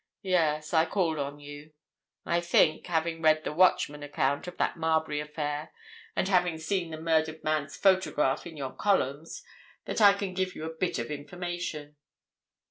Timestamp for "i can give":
10.01-10.55